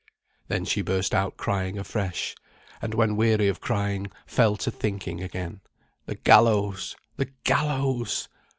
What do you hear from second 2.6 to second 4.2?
and when weary of crying,